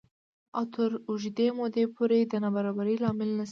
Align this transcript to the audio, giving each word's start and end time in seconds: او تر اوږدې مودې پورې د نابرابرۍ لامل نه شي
او 0.57 0.63
تر 0.73 0.91
اوږدې 1.09 1.47
مودې 1.57 1.85
پورې 1.95 2.19
د 2.31 2.33
نابرابرۍ 2.43 2.95
لامل 3.03 3.29
نه 3.39 3.45
شي 3.47 3.49